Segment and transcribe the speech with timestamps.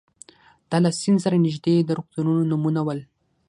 [0.69, 2.99] دا له سیند سره نږدې د روغتونونو نومونه ول.